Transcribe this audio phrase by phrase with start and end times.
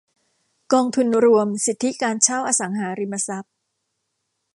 [0.73, 3.53] กองทุนรวมสิทธิการเช่าอสังหาริมทรัพย์